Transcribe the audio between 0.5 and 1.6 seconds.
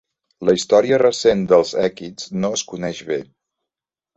història recent